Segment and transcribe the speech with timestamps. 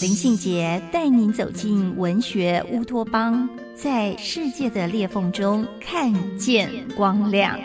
[0.00, 3.46] 林信杰带您走进文学乌托邦。
[3.74, 7.58] 在世界的裂缝中看见光亮。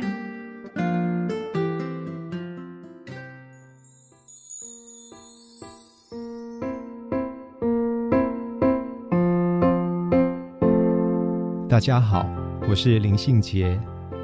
[11.69, 12.27] 大家好，
[12.67, 13.79] 我是林信杰。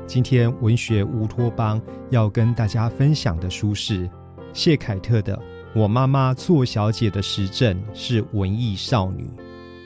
[0.06, 4.10] 今天文学乌托邦要跟大家分享的书是
[4.52, 5.38] 谢凯特的
[5.74, 9.24] 《我妈妈做小姐的时政是文艺少女》。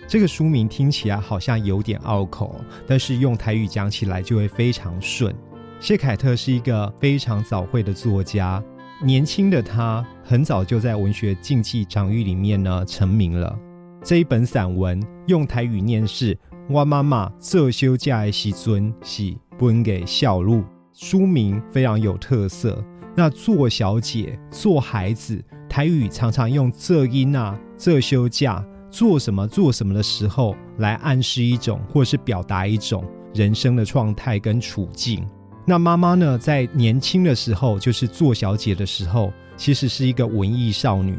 [0.07, 2.55] 这个书名听起来好像有点拗口，
[2.87, 5.33] 但是用台语讲起来就会非常顺。
[5.79, 8.63] 谢凯特是一个非常早慧的作家，
[9.03, 13.55] 年轻的他很早就在文学竞技场域里面呢成名了。
[14.03, 16.35] 这一本散文用台语念是
[16.67, 22.83] “我妈妈这休假的时尊是分给小路”，书名非常有特色。
[23.15, 28.65] 那做小姐、做孩子，台语常常用这音啊、这休假。
[28.91, 35.27] 做什么做什么的时候，来暗示一种，或是表达一种人生的状态跟处境。
[35.65, 41.17] 那妈妈呢，在年轻的时候，就是做小姐的时候，其实是一个文艺少女。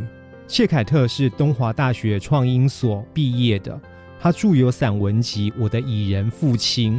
[0.48, 3.78] 谢凯特是东华大学创英所毕业的，
[4.18, 6.94] 她著有散文集《我的蚁人父亲》，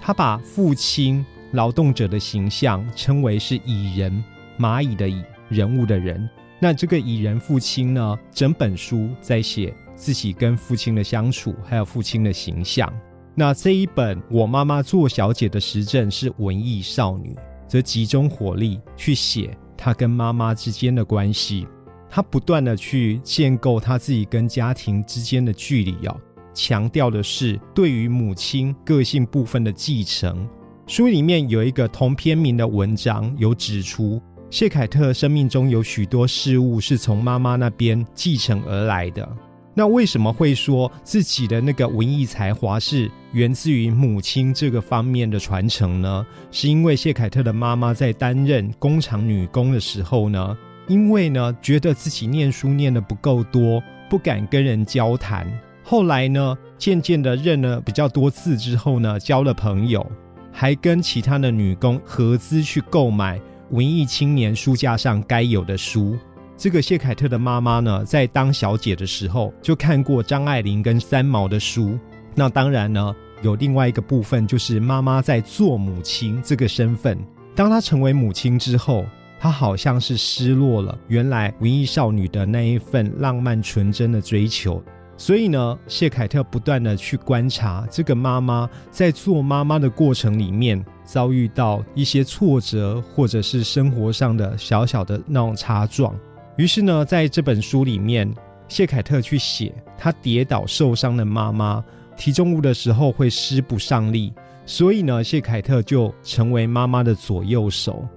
[0.00, 4.22] 她把父亲劳动者的形象称为是蚁人，
[4.56, 6.30] 蚂蚁的蚁，人物的人。
[6.60, 9.74] 那这个蚁人父亲呢，整本书在写。
[10.00, 12.90] 自己跟父亲的相处，还有父亲的形象。
[13.34, 17.36] 那这一本《我妈妈做小姐的时政是文艺少女，
[17.68, 21.68] 则集中火力去写她跟妈妈之间的关系。
[22.08, 26.16] 她不断的去建构她自己跟家庭之间的距离哦，
[26.54, 30.48] 强调的是对于母亲个性部分的继承。
[30.86, 34.18] 书里面有一个同篇名的文章，有指出
[34.50, 39.26] 谢凯特生命中有许多事物是从妈妈那边继承而来的。
[39.74, 46.26] 那为什么会说自己的那个文艺才华是源自于母亲这个方面的传承呢？
[46.50, 53.80] 是因为谢凯特的妈妈在担任工厂女工的时候呢，因为呢觉得自己念书念的不够多，
[54.10, 55.46] 不敢跟人交谈。
[55.84, 60.04] 后来呢，渐渐的认了比较多字之后呢，交了朋友，
[60.50, 66.16] 还跟其他的女工合资去购买文艺青年书架上该有的书。
[66.56, 71.98] 这个谢凯特的妈妈呢，在当小姐的时候就看过张爱玲跟三毛的书。
[72.34, 77.16] 那当然呢，有另外一个部分，就是妈妈在做母亲这个身份。
[77.54, 79.06] 当她成为母亲之后，
[79.38, 84.82] 她好像是失落了原来文艺少女的那一份浪漫纯真的追求。
[85.20, 96.18] 所以呢，谢凯特不断的去观察这个妈妈在做妈妈的过程里面，遭遇到一些挫折，或者是生活上的小小的那种差撞。
[96.56, 98.34] 于是呢，在这本书里面，
[98.66, 101.84] 谢凯特去写他跌倒受伤的妈妈
[102.16, 104.32] 提重物的时候会施不上力，
[104.64, 108.08] 所以呢，谢凯特就成为妈妈的左右手。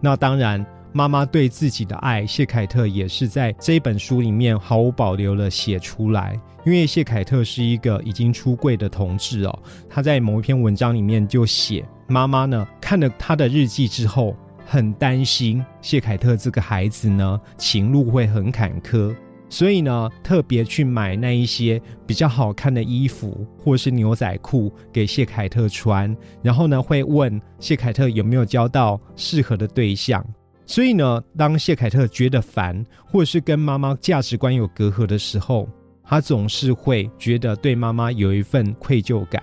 [0.00, 6.38] 那当然，妈妈对自己的爱，谢凯特也是在这本书里面毫无保留的写出来。
[6.64, 9.58] 因为谢凯特是一个已经出柜的同志哦，
[9.88, 14.36] 他在某一篇文章里面就写，妈妈呢看了他的日记之后。
[14.64, 19.14] 很担心谢凯特这个孩子呢，情路会很坎坷，
[19.50, 30.24] 所以呢，特别去买那一些比较好看的衣服或是牛仔裤给谢凯特穿，然后呢，会问谢凯特有没有交到适合的对象。
[30.64, 35.68] 所以呢，当谢凯特觉得烦，或者是跟妈妈价值观有隔阂的时候，
[36.04, 39.42] 他总是会觉得对妈妈有一份愧疚感。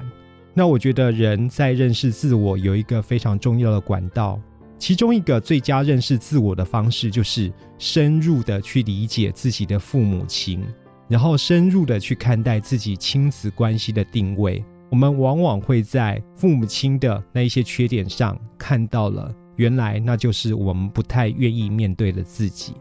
[0.54, 4.40] 那我觉得人在认识自我有一个非常重要的管道。
[4.78, 10.64] 其中一个最佳认识自我的方式，就是深入的去理解自己的父母亲，
[11.10, 14.64] 然后深入的去看待自己亲子关系的定位。
[14.90, 22.74] 我们往往会在父母亲的那一些缺点上看到了，原来那就是我们不太愿意面对的自己。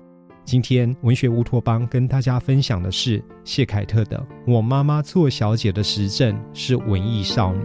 [0.44, 4.16] 今天文学乌托邦跟大家分享的是谢凯特的
[4.52, 7.60] 《我妈妈做小姐的实证是文艺少女》。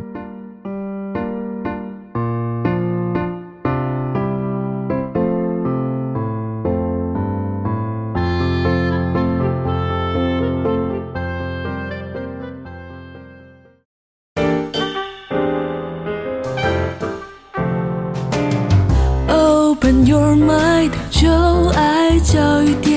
[19.83, 21.29] Open your mind，就
[21.75, 22.92] 爱教育电